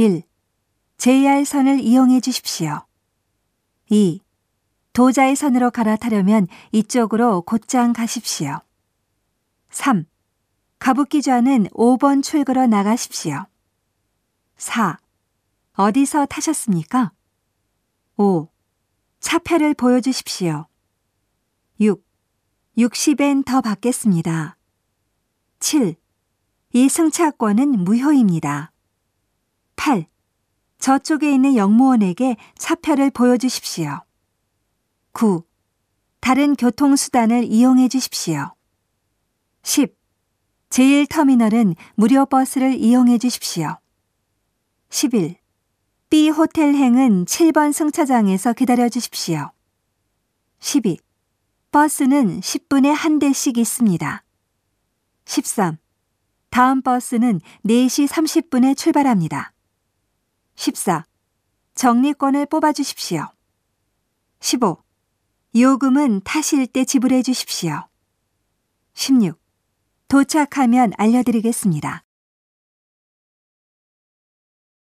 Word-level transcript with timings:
1. 0.00 0.22
JR선을 0.96 1.80
이용해 1.80 2.20
주십시오. 2.22 2.86
2. 3.90 4.22
도자의 4.94 5.36
선으로 5.36 5.70
갈아타려면 5.70 6.48
이쪽으로 6.72 7.42
곧장 7.42 7.92
가십시오. 7.92 8.62
3. 9.68 10.06
가부키좌는 10.78 11.66
5번 11.74 12.22
출구로 12.22 12.66
나가십시오. 12.66 13.44
4. 14.56 14.96
어디서 15.74 16.24
타셨습니까? 16.24 17.12
5. 18.16 18.48
차표를 19.18 19.74
보여주십시오. 19.74 20.66
6. 21.78 22.02
60엔 22.78 23.44
더 23.44 23.60
받겠습니다. 23.60 24.56
7. 25.58 25.94
이 26.72 26.88
승차권은 26.88 27.84
무효입니다. 27.84 28.72
8. 29.80 30.04
저쪽에 30.78 31.32
있는 31.32 31.56
영무원에게 31.56 32.36
차표를 32.58 33.10
보여주십시오. 33.10 34.02
9. 35.12 35.42
다른 36.20 36.54
교통수단을 36.54 37.44
이용해 37.44 37.88
주십시오. 37.88 38.54
10. 39.62 39.96
제1터미널은 40.68 41.76
무료 41.94 42.26
버스를 42.26 42.74
이용해 42.74 43.16
주십시오. 43.16 43.78
11. 44.90 45.38
B 46.10 46.28
호텔행은 46.28 47.24
7번 47.24 47.72
승차장에서 47.72 48.52
기다려 48.52 48.90
주십시오. 48.90 49.50
12. 50.58 50.98
버스는 51.72 52.40
10분에 52.40 52.88
한 52.88 53.18
대씩 53.18 53.56
있습니다. 53.56 54.24
13. 55.24 55.78
다음 56.50 56.82
버스는 56.82 57.40
4시 57.64 58.08
30분에 58.08 58.76
출발합니다. 58.76 59.54
14. 60.60 61.04
정리권을 61.74 62.44
뽑아 62.44 62.74
주십시오. 62.74 63.24
15. 64.40 64.76
요금은 65.56 66.20
타실 66.22 66.66
때 66.66 66.84
지불해 66.84 67.22
주십시오. 67.22 67.88
16. 68.92 69.40
도착하면 70.08 70.92
알려드리겠습니다. 70.98 72.04